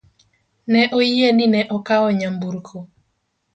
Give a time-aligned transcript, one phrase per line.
[0.71, 2.77] Ne oyie ni ne okawo nyamburko.